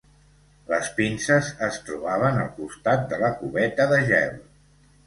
Les 0.71 0.87
pinces 0.99 1.51
es 1.69 1.79
trobaven 1.91 2.41
al 2.47 2.51
costat 2.57 3.07
de 3.13 3.25
la 3.27 3.33
cubeta 3.45 3.89
de 3.97 4.03
gel. 4.13 4.39